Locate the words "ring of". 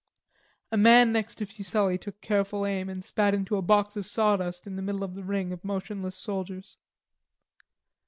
5.23-5.63